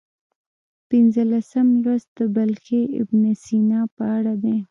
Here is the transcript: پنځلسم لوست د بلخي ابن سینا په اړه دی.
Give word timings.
پنځلسم 0.89 1.67
لوست 1.83 2.09
د 2.17 2.19
بلخي 2.35 2.81
ابن 3.01 3.21
سینا 3.43 3.81
په 3.95 4.03
اړه 4.17 4.33
دی. 4.43 4.55